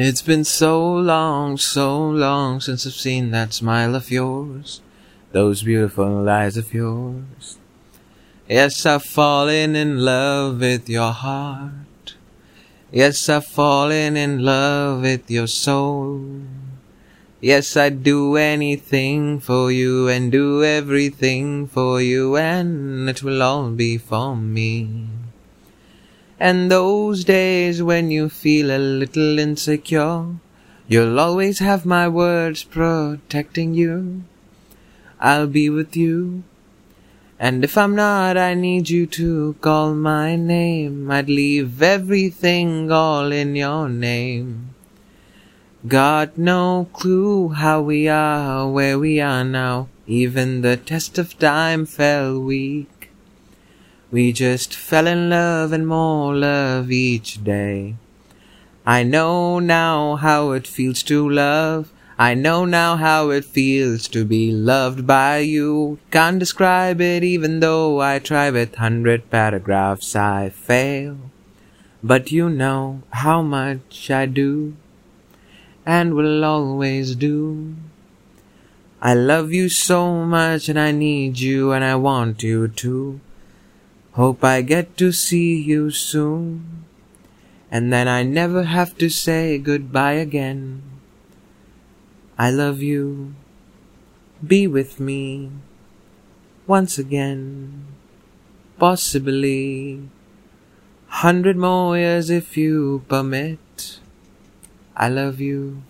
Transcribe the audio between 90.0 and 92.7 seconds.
again. I